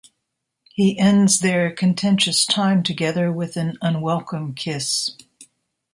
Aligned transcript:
He 0.73 0.97
ends 0.97 1.37
their 1.41 1.69
contentious 1.71 2.43
time 2.47 2.81
together 2.81 3.31
with 3.31 3.55
an 3.55 3.77
unwelcome 3.83 4.55
kiss. 4.55 5.15